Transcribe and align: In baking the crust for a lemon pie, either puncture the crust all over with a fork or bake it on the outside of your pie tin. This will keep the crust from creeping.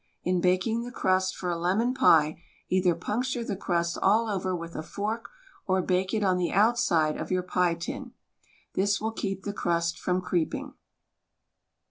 In 0.23 0.41
baking 0.41 0.81
the 0.81 0.91
crust 0.91 1.35
for 1.35 1.51
a 1.51 1.55
lemon 1.59 1.93
pie, 1.93 2.41
either 2.69 2.95
puncture 2.95 3.43
the 3.43 3.55
crust 3.55 3.99
all 4.01 4.27
over 4.27 4.55
with 4.55 4.75
a 4.75 4.81
fork 4.81 5.29
or 5.67 5.79
bake 5.83 6.11
it 6.11 6.23
on 6.23 6.37
the 6.37 6.51
outside 6.51 7.17
of 7.17 7.29
your 7.29 7.43
pie 7.43 7.75
tin. 7.75 8.11
This 8.73 8.99
will 8.99 9.11
keep 9.11 9.43
the 9.43 9.53
crust 9.53 9.99
from 9.99 10.19
creeping. 10.19 10.73